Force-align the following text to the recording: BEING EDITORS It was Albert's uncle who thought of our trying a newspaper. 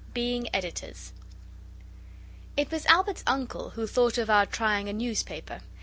BEING 0.15 0.47
EDITORS 0.51 1.13
It 2.57 2.71
was 2.71 2.87
Albert's 2.87 3.21
uncle 3.27 3.69
who 3.77 3.85
thought 3.85 4.17
of 4.17 4.31
our 4.31 4.47
trying 4.47 4.89
a 4.89 4.93
newspaper. 4.93 5.61